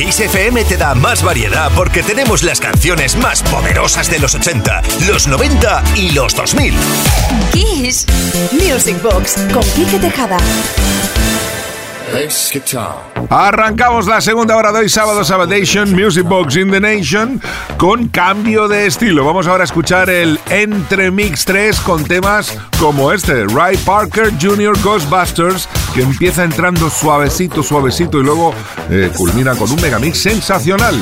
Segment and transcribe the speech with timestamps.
[0.00, 4.80] Kiss FM te da más variedad porque tenemos las canciones más poderosas de los 80,
[5.06, 6.72] los 90 y los 2000.
[7.52, 8.06] Kiss
[8.50, 10.38] Music Box con Quique Tejada.
[13.28, 17.40] Arrancamos la segunda hora de hoy, sábado, Sabadation, Music Box in the Nation,
[17.76, 19.24] con cambio de estilo.
[19.24, 24.76] Vamos ahora a escuchar el Entre Mix 3 con temas como este, Ray Parker Jr.
[24.82, 28.54] Ghostbusters, que empieza entrando suavecito, suavecito y luego
[28.90, 30.96] eh, culmina con un megamix sensacional.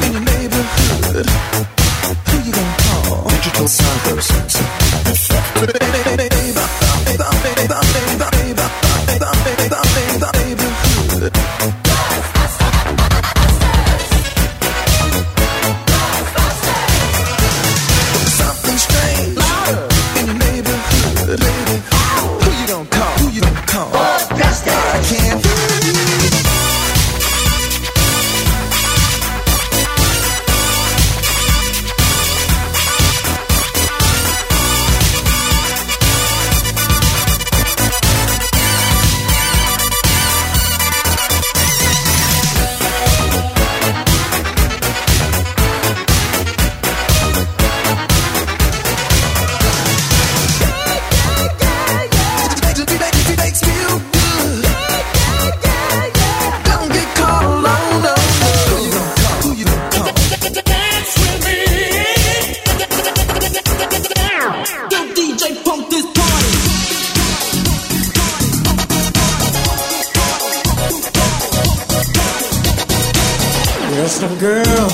[74.09, 74.89] just girl.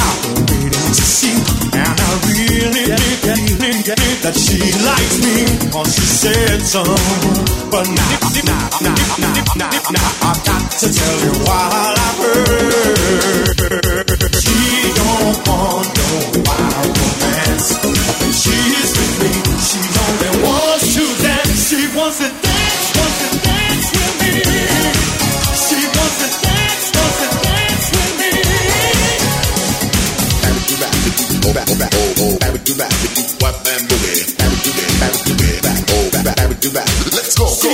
[0.00, 1.36] I've been waiting to see,
[1.76, 4.08] and I really yeah, did yeah.
[4.24, 6.82] that she likes me, cause she said so.
[7.70, 8.16] But now,
[8.48, 8.96] now, now,
[9.58, 13.60] now, now, I've got to tell you why I've heard.
[14.40, 14.56] She
[14.96, 16.08] don't want no
[16.48, 18.21] wild romance.
[32.64, 36.60] do back, do wap and boogie, back do back, back do back, oh back, back
[36.60, 36.86] do back.
[37.12, 37.71] Let's go.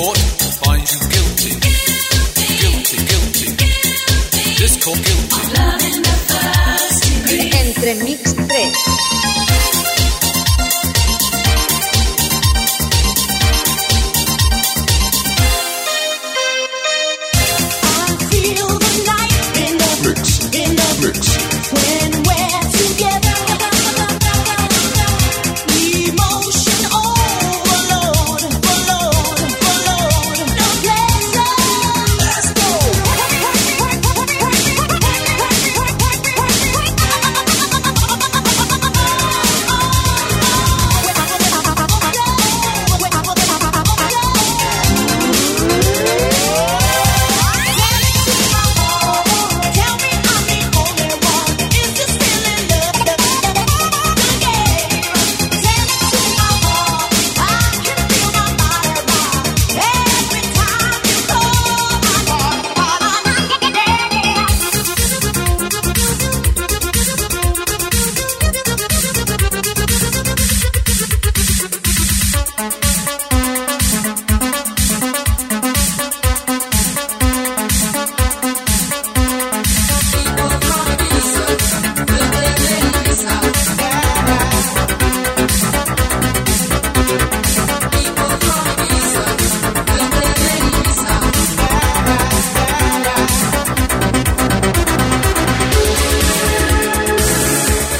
[0.00, 0.39] court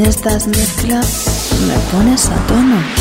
[0.00, 2.99] Estas mezclas me pones a tono.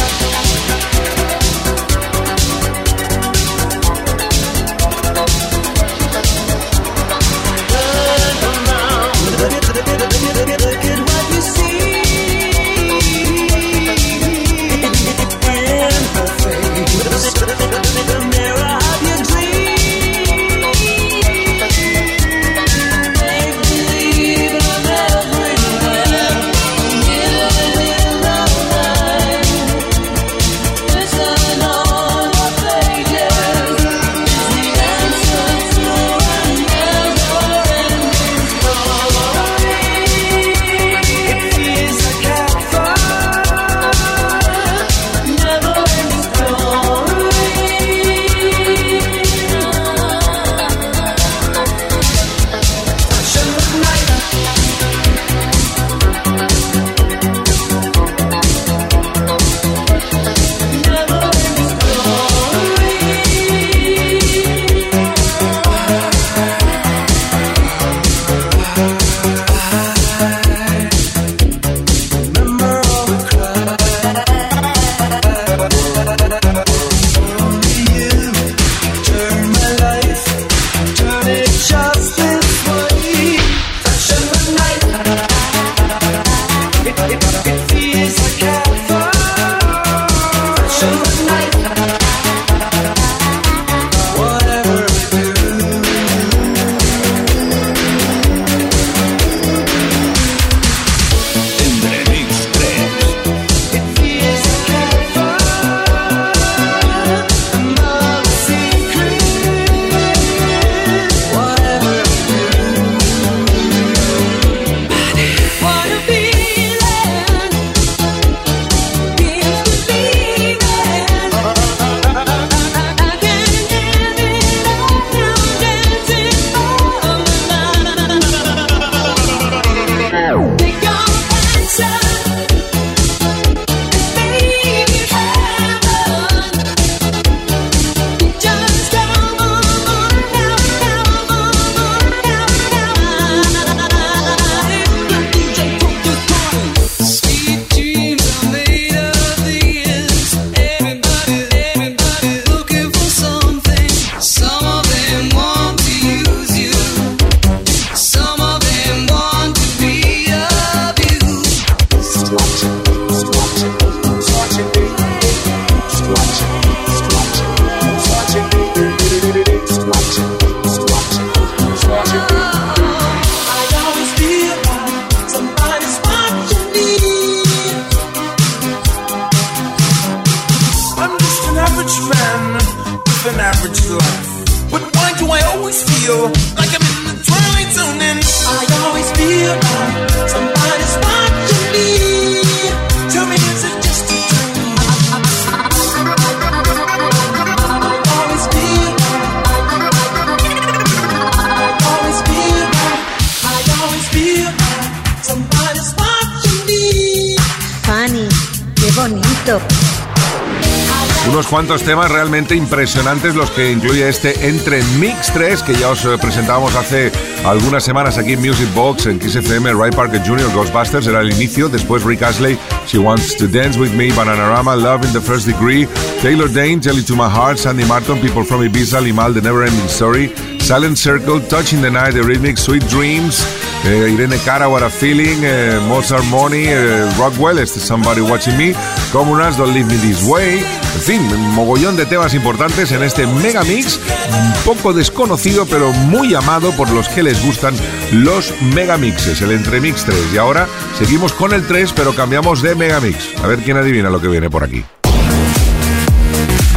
[211.59, 216.18] Cuantos temas realmente impresionantes los que incluye este Entre Mix 3 que ya os eh,
[216.18, 217.11] presentábamos hace
[217.44, 221.33] algunas semanas aquí en Music Box en Kiss FM, Ray Parker Jr., Ghostbusters era el
[221.33, 225.47] inicio, después Rick Astley, She Wants to Dance With Me, Bananarama, Love in the First
[225.47, 225.85] Degree,
[226.21, 229.66] Taylor Dane, Tell It To My Heart, Sandy Martin, People From Ibiza, Limal, The Never
[229.66, 233.45] Ending Story, Silent Circle, Touching the Night, The Rhythmic, Sweet Dreams,
[233.83, 238.73] eh, Irene Cara, What a Feeling, eh, Mozart Money, eh, Rockwell, este Somebody Watching Me,
[239.11, 240.59] Communals, Don't Leave Me This Way.
[240.59, 243.99] En fin, un mogollón de temas importantes en este megamix,
[244.31, 247.73] un poco desconocido, pero muy amado por los que les gustan
[248.11, 250.18] los megamixes, el Entremix 3.
[250.33, 253.33] Y ahora seguimos con el 3, pero cambiamos de megamix.
[253.44, 254.83] A ver quién adivina lo que viene por aquí.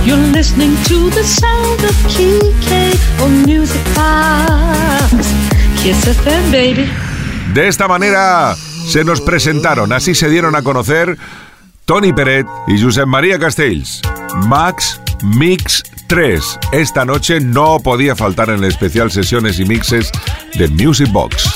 [0.05, 5.29] You're listening to the sound of KK on Music Box.
[5.83, 6.91] Kiss FM, baby.
[7.55, 8.57] De esta manera
[8.89, 11.19] se nos presentaron, así se dieron a conocer
[11.85, 14.01] Tony Peret y Josep María Castells.
[14.47, 16.59] Max Mix 3.
[16.73, 20.11] Esta noche no podía faltar en el especial sesiones y mixes
[20.55, 21.49] de Music Box.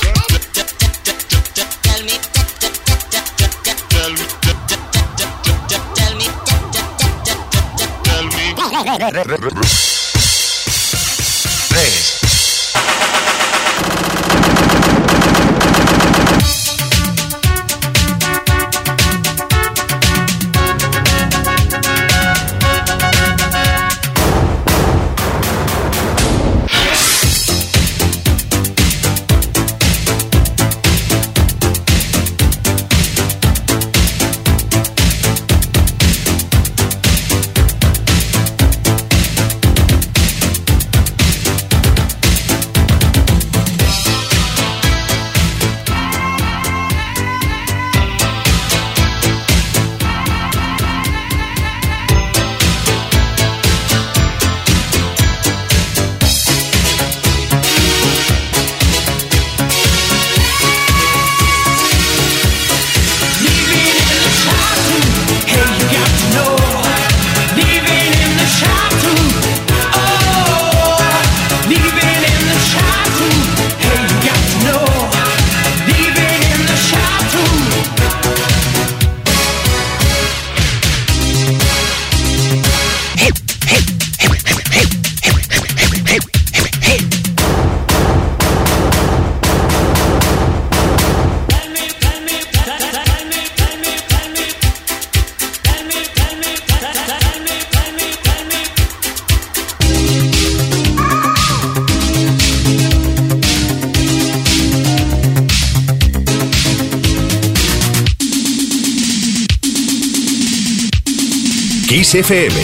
[112.07, 112.55] Kiss FM.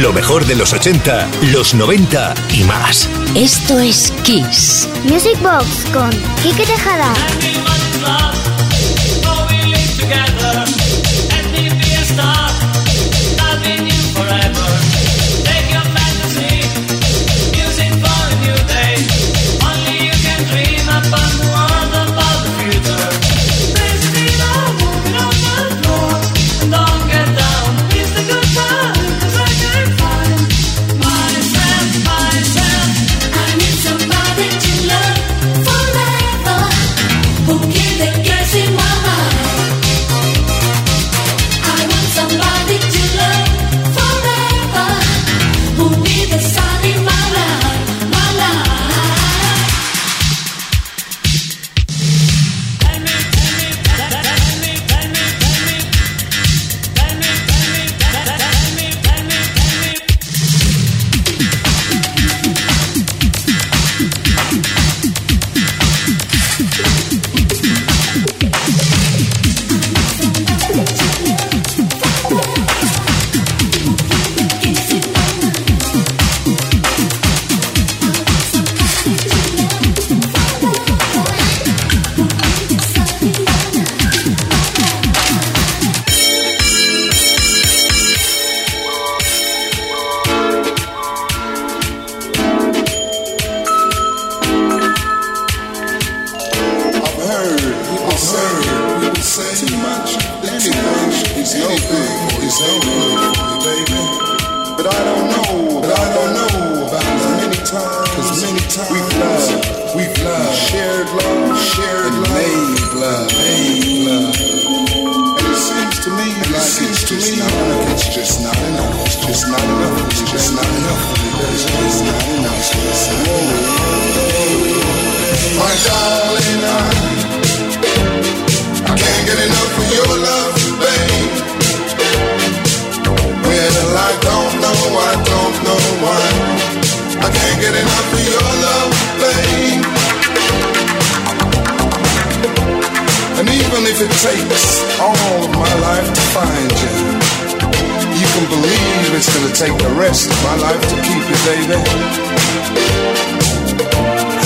[0.00, 3.10] Lo mejor de los 80, los 90 y más.
[3.34, 4.88] Esto es Kiss.
[5.04, 6.08] Music Box con
[6.42, 7.12] Kike Tejada.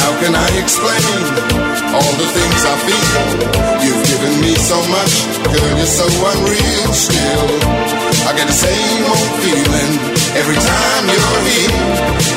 [0.01, 1.21] How can I explain
[1.97, 3.09] all the things I feel?
[3.85, 7.47] You've given me so much, girl, you're so unreal still.
[8.29, 9.93] I get the same old feeling
[10.37, 11.75] every time you're here.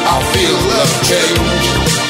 [0.05, 2.02] I feel love change.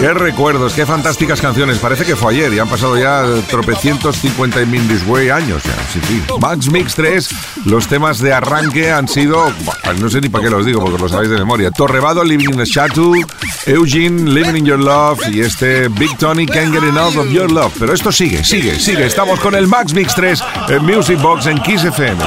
[0.00, 1.78] Qué recuerdos, qué fantásticas canciones.
[1.78, 5.74] Parece que fue ayer y han pasado ya tropecientos cincuenta y Mindy's Way años ya.
[5.92, 6.22] Sí, sí.
[6.40, 7.28] Max Mix 3,
[7.66, 9.52] los temas de arranque han sido,
[10.00, 11.70] no sé ni para qué los digo porque lo sabéis de memoria.
[11.70, 13.14] Torrevado, Living in the Chateau,
[13.66, 17.72] Eugene, Living in Your Love y este Big Tony, Can't Get Enough of Your Love.
[17.78, 19.06] Pero esto sigue, sigue, sigue.
[19.06, 22.22] Estamos con el Max Mix 3 en Music Box en Kiss FM.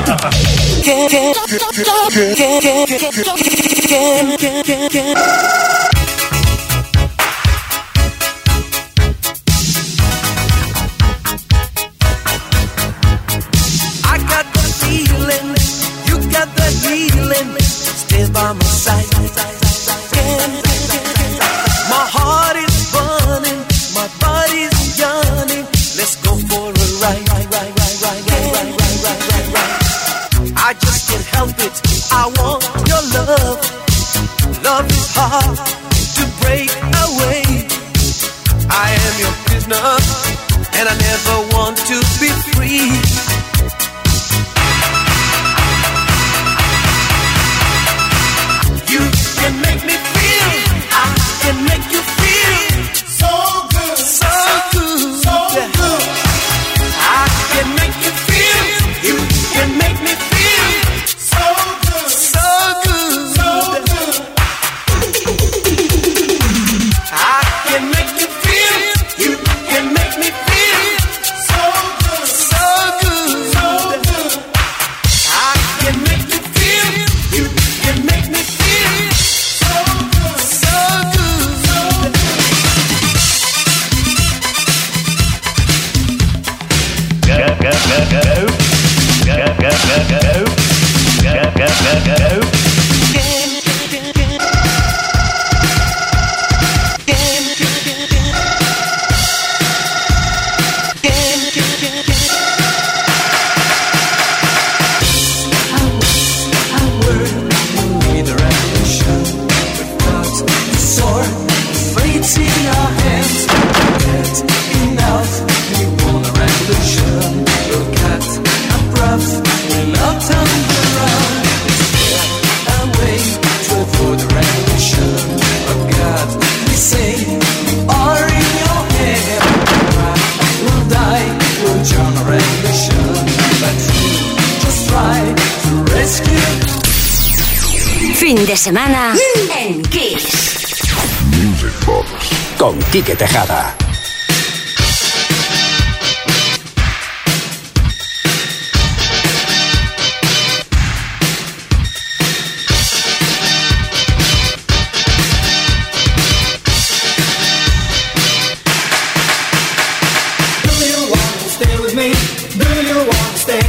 [162.07, 162.13] me?
[162.61, 163.68] Do you wanna stay?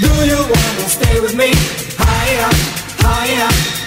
[0.00, 1.50] Do you wanna stay with me?
[1.98, 2.50] Higher,
[3.02, 3.79] higher.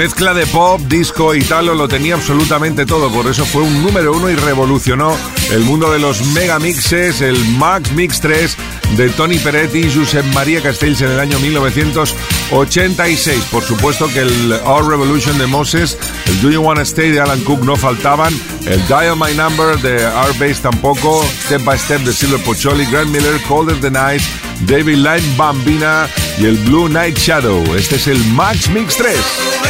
[0.00, 3.12] Mezcla de pop, disco, italo, lo tenía absolutamente todo.
[3.12, 5.14] Por eso fue un número uno y revolucionó
[5.50, 8.56] el mundo de los megamixes, el Max Mix 3
[8.96, 13.44] de Tony Peretti y Josep María Castells en el año 1986.
[13.50, 17.44] Por supuesto que el All Revolution de Moses, el Do You Wanna Stay de Alan
[17.44, 18.32] Cook no faltaban,
[18.64, 23.10] el Dial My Number de R Bass tampoco, Step by Step de Silver Pocholi, Grant
[23.10, 24.26] Miller, Colder Than Ice,
[24.60, 26.08] David Line Bambina
[26.38, 27.62] y el Blue Night Shadow.
[27.76, 29.69] Este es el Max Mix 3.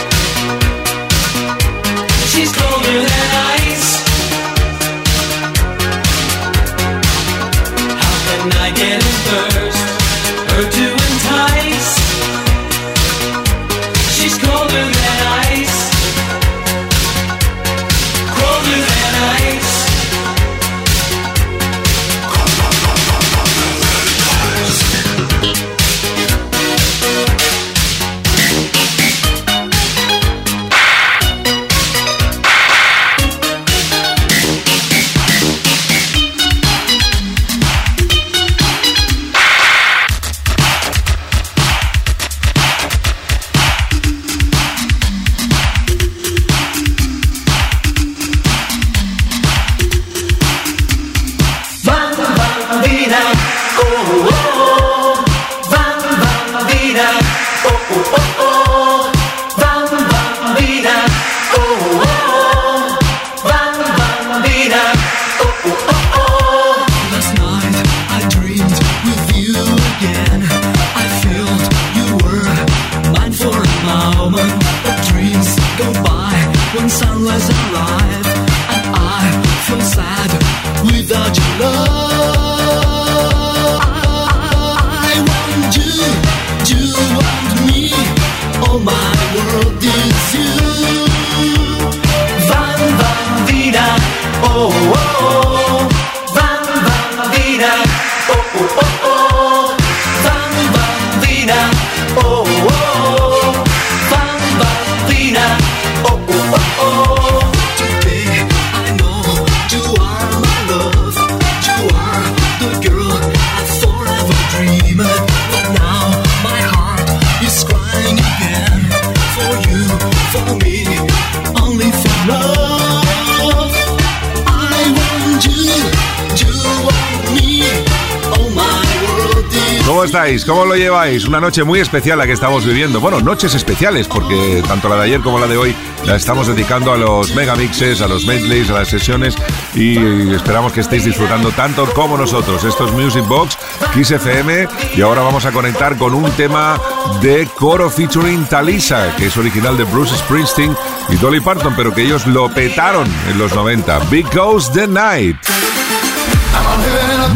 [130.45, 131.25] ¿Cómo lo lleváis?
[131.25, 132.99] Una noche muy especial la que estamos viviendo.
[132.99, 135.75] Bueno, noches especiales, porque tanto la de ayer como la de hoy
[136.05, 139.35] la estamos dedicando a los megamixes, a los medleys, a las sesiones
[139.75, 139.97] y
[140.33, 142.63] esperamos que estéis disfrutando tanto como nosotros.
[142.63, 143.57] Esto es Music Box,
[143.93, 146.79] Kiss FM y ahora vamos a conectar con un tema
[147.21, 150.75] de coro featuring Talisa, que es original de Bruce Springsteen
[151.09, 153.99] y Dolly Parton, pero que ellos lo petaron en los 90.
[154.09, 155.37] Because the Night.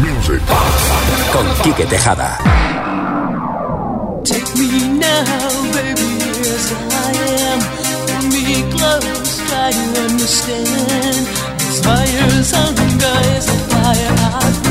[0.00, 0.40] Music
[1.32, 2.65] con Quique Tejada.
[10.26, 11.26] Understand.
[11.60, 14.65] This fire's hunger is a fire I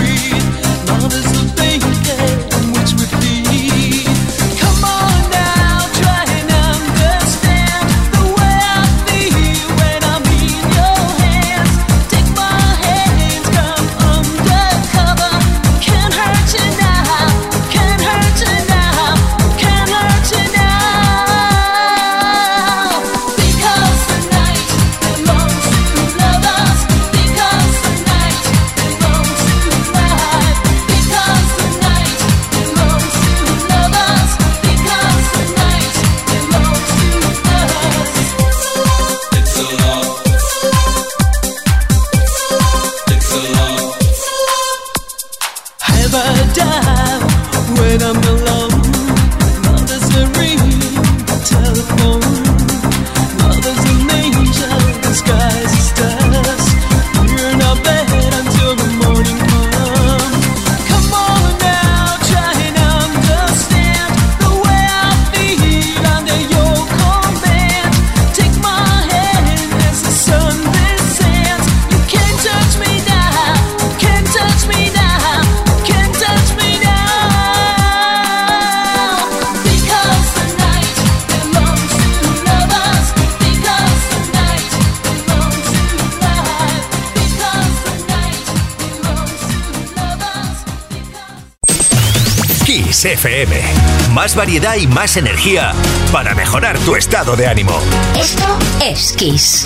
[94.36, 95.72] Más variedad y más energía
[96.12, 97.80] para mejorar tu estado de ánimo.
[98.20, 98.44] Esto
[98.84, 99.66] es Kiss.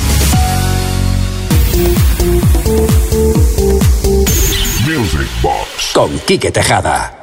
[4.85, 7.18] Music Box con Quique Tejada.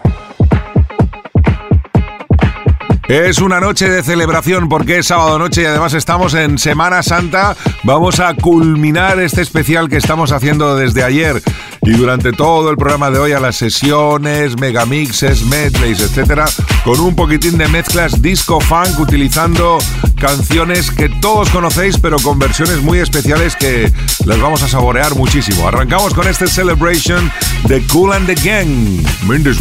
[3.09, 7.57] Es una noche de celebración porque es sábado noche y además estamos en Semana Santa.
[7.85, 11.40] Vamos a culminar este especial que estamos haciendo desde ayer
[11.83, 16.47] y durante todo el programa de hoy a las sesiones, megamixes, medleys, etcétera,
[16.85, 19.79] con un poquitín de mezclas disco funk utilizando
[20.19, 23.92] canciones que todos conocéis pero con versiones muy especiales que
[24.25, 25.69] las vamos a saborear muchísimo.
[25.69, 27.31] Arrancamos con este celebration
[27.69, 29.61] de Cool and the Gang, Mendes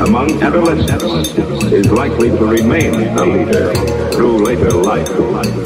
[0.00, 1.30] Among adolescents
[1.72, 3.72] is likely to remain a leader
[4.12, 5.08] through later life.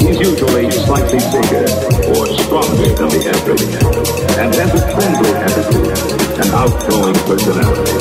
[0.01, 1.65] He's usually slightly bigger
[2.11, 3.61] or stronger than the average
[4.37, 5.97] and has a friendly attitude
[6.39, 7.97] and outgoing personality.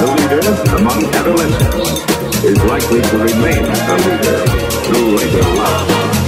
[0.00, 0.42] The leader
[0.76, 4.46] among adolescents is likely to remain a leader
[4.84, 6.19] through later life.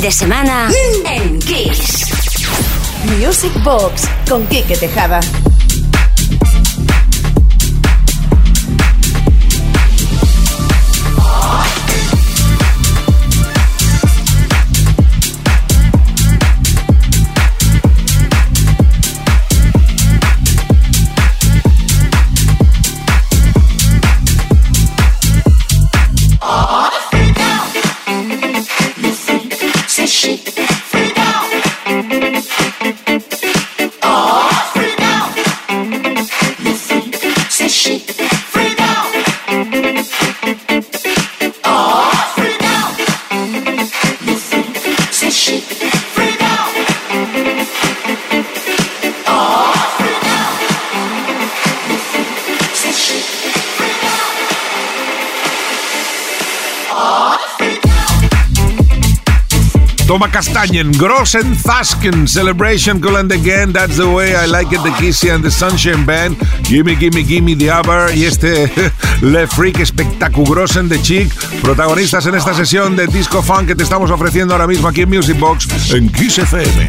[0.00, 0.68] De semana
[1.04, 2.06] en Kiss.
[3.18, 5.20] Music Box con Quique Tejada.
[60.10, 65.30] Toma Castanyen, Grossen Thasken, Celebration Cool Again, That's the Way I Like It, The Kissy
[65.32, 68.68] and the Sunshine Band, Gimme, Gimme, Gimme, The Aber y este
[69.22, 74.10] Le Freak Spectacugrosen de Chic, protagonistas en esta sesión de Disco Funk que te estamos
[74.10, 76.88] ofreciendo ahora mismo aquí en Music Box en Kiss FM.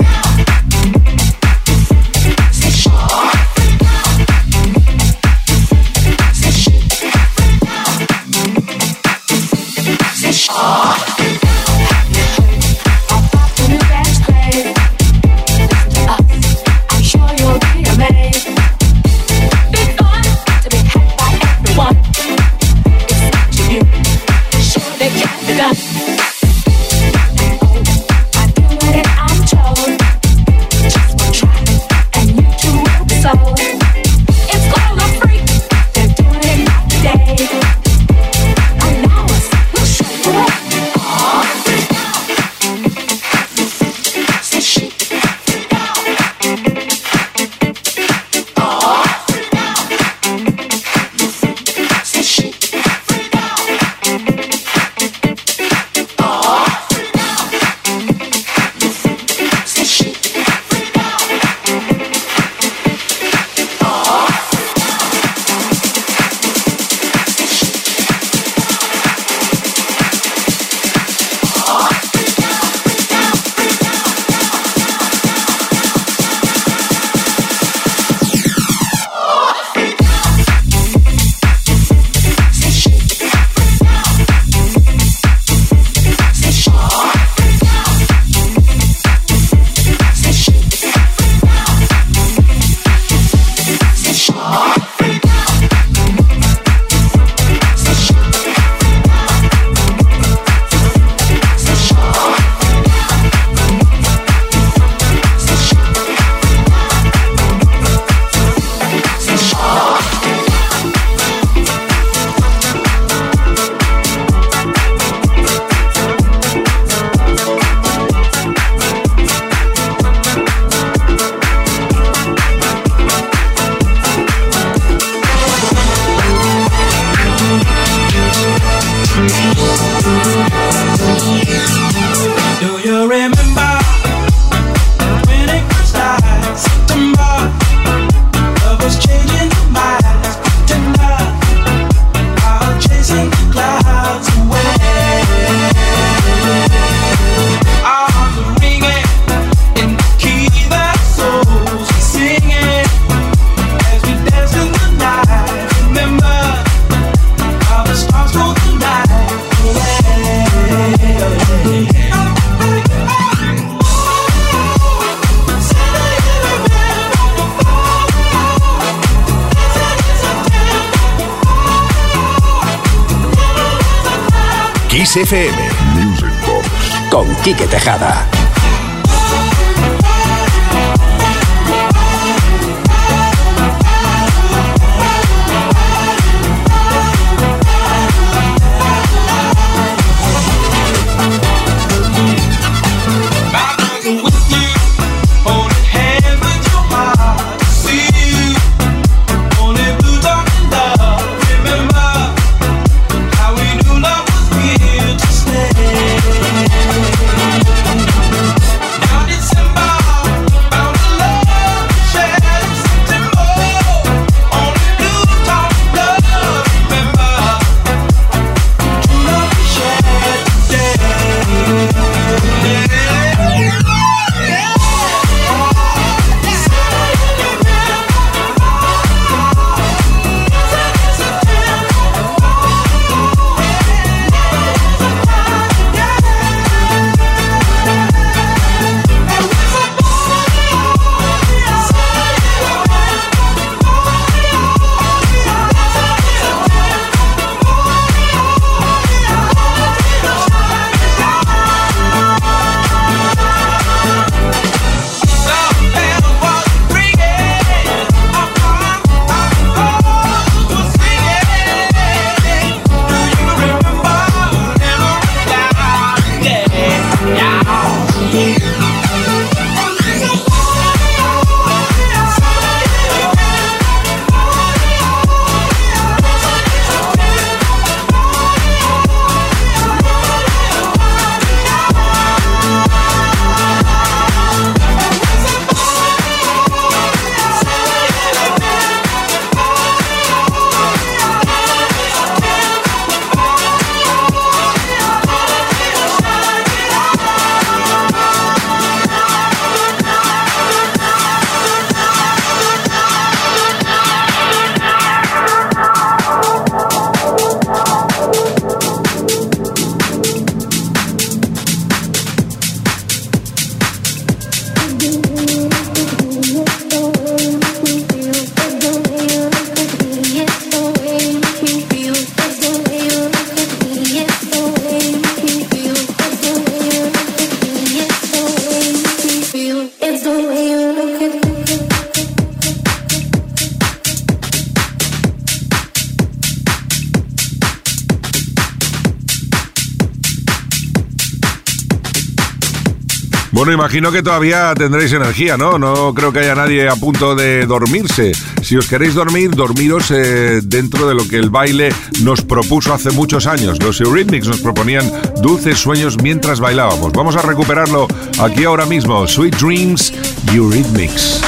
[343.62, 345.78] Bueno, imagino que todavía tendréis energía, ¿no?
[345.78, 348.32] No creo que haya nadie a punto de dormirse.
[348.64, 351.94] Si os queréis dormir, dormiros eh, dentro de lo que el baile
[352.24, 353.78] nos propuso hace muchos años.
[353.84, 355.12] Los Eurythmics nos proponían
[355.44, 357.14] dulces sueños mientras bailábamos.
[357.14, 358.08] Vamos a recuperarlo
[358.40, 359.28] aquí ahora mismo.
[359.28, 360.12] Sweet Dreams,
[360.52, 361.41] Eurythmics.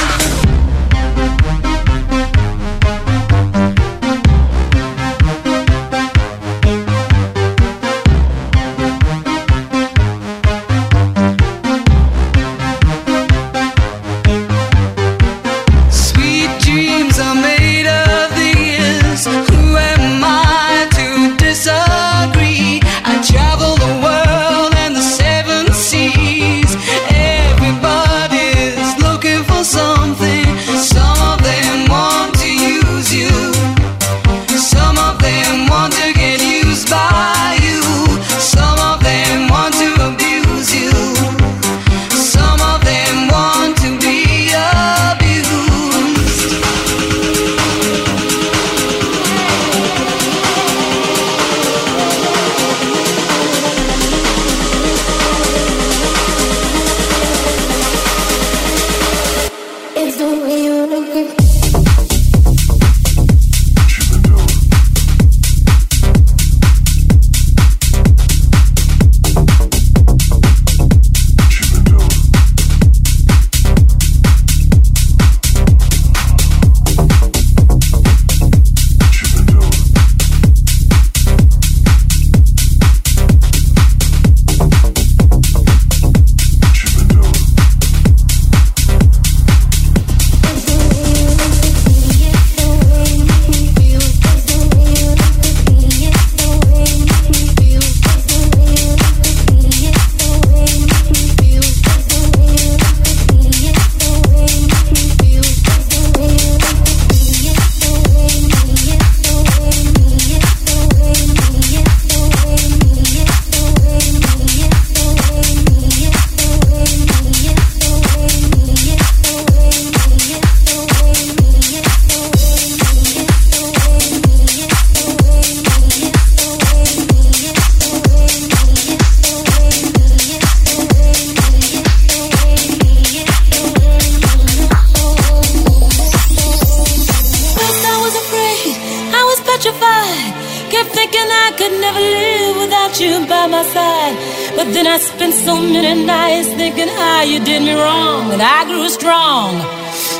[141.94, 144.16] never live without you by my side.
[144.56, 148.32] But then I spent so many nights thinking how you did me wrong.
[148.32, 149.54] And I grew strong.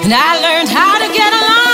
[0.05, 1.74] And I learned how to get along.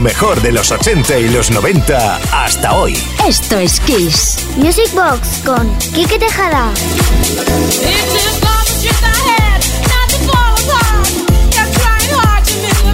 [0.00, 2.96] mejor de los 80 y los 90 hasta hoy.
[3.26, 4.46] Esto es Kiss.
[4.56, 6.72] Music Box con Kike Tejada.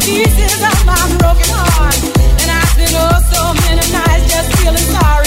[0.07, 1.99] pieces of my broken heart.
[2.41, 5.26] And I've been oh so many nights just feeling sorry.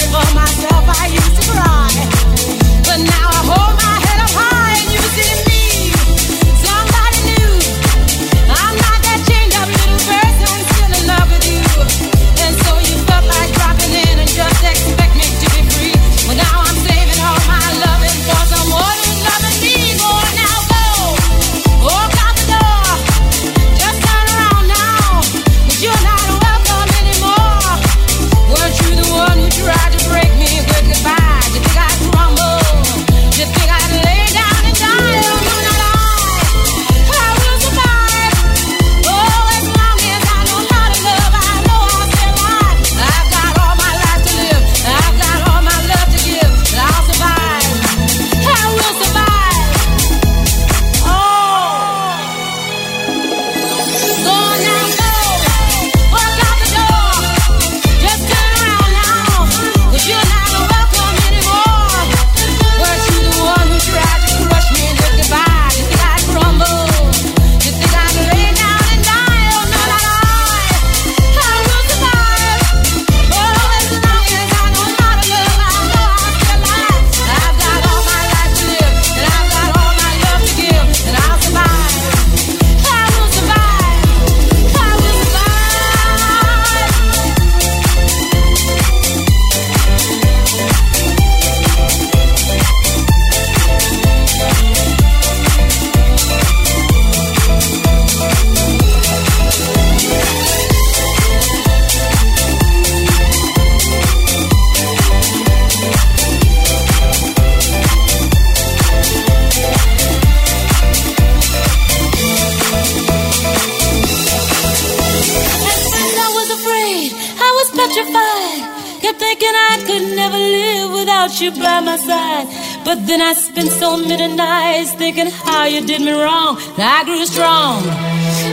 [119.30, 122.46] thinking I could never live without you by my side.
[122.84, 126.58] But then I spent so many nights thinking how you did me wrong.
[126.74, 127.78] And I grew strong,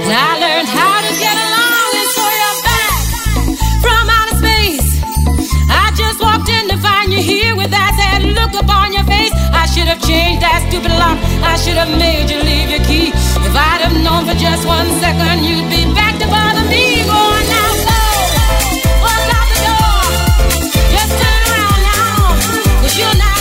[0.05, 1.89] and I learned how to get along.
[1.99, 2.93] And so you're back
[3.83, 4.89] from outer space.
[5.81, 9.33] I just walked in to find you here with that sad look upon your face.
[9.61, 11.17] I should have changed that stupid lock.
[11.41, 13.09] I should have made you leave your key.
[13.47, 15.86] If I'd have known for just one second, you'd be
[22.97, 23.36] you now.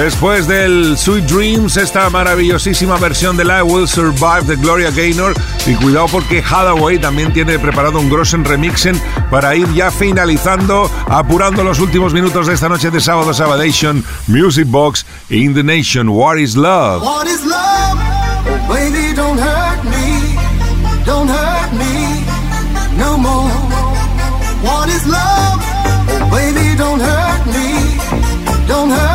[0.00, 5.34] Después del Sweet Dreams, esta maravillosísima versión de I Will Survive de Gloria Gaynor.
[5.66, 8.98] Y cuidado porque Hathaway también tiene preparado un Grossen Remixen
[9.30, 14.66] para ir ya finalizando, apurando los últimos minutos de esta noche de sábado, Sabadation, Music
[14.68, 17.02] Box, In the Nation, What is Love?
[17.02, 17.98] What is love?
[18.70, 22.24] Baby, don't hurt me, don't hurt me
[22.96, 23.50] no more.
[24.62, 25.60] What is love?
[26.30, 29.09] Baby, don't hurt me, don't hurt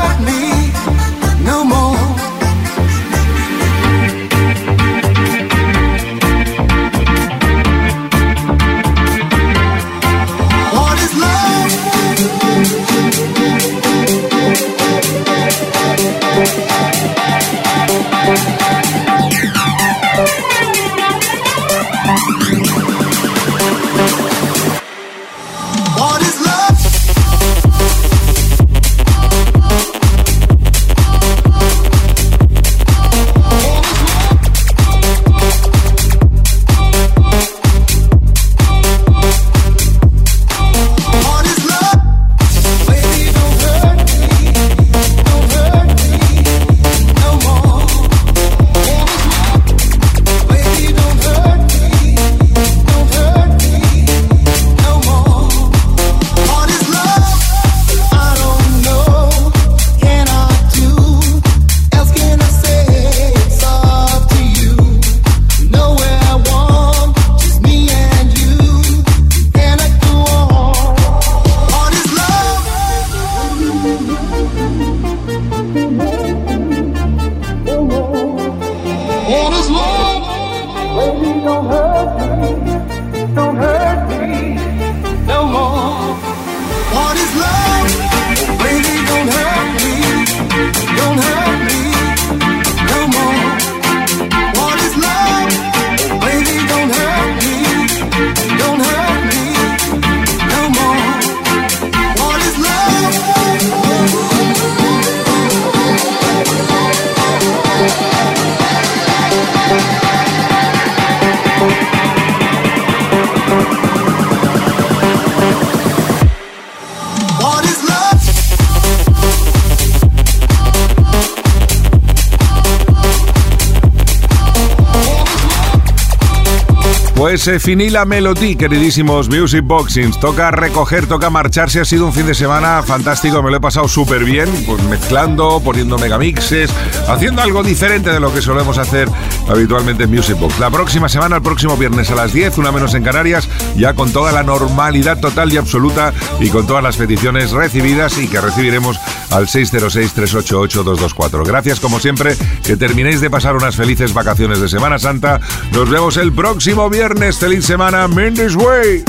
[127.37, 130.19] se finí la melodía, queridísimos Music Boxings.
[130.19, 131.79] Toca recoger, toca marcharse.
[131.79, 135.61] Ha sido un fin de semana fantástico, me lo he pasado súper bien, pues mezclando,
[135.63, 136.71] poniendo megamixes,
[137.07, 139.09] haciendo algo diferente de lo que solemos hacer
[139.47, 140.59] habitualmente en Music Box.
[140.59, 144.11] La próxima semana, el próximo viernes a las 10, una menos en Canarias, ya con
[144.11, 148.99] toda la normalidad total y absoluta y con todas las peticiones recibidas y que recibiremos
[149.31, 151.45] al 606-388-224.
[151.45, 155.39] Gracias como siempre, que terminéis de pasar unas felices vacaciones de Semana Santa.
[155.71, 157.24] Nos vemos el próximo viernes.
[157.33, 159.03] Feliz semana, Mendes Way.